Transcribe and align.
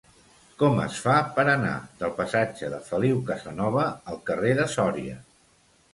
Com 0.61 0.79
es 0.85 0.95
fa 1.07 1.17
per 1.35 1.43
anar 1.51 1.75
del 2.01 2.15
passatge 2.21 2.71
de 2.77 2.81
Feliu 2.89 3.21
Casanova 3.31 3.85
al 4.15 4.19
carrer 4.31 4.59
de 4.63 4.71
Sòria? 4.77 5.21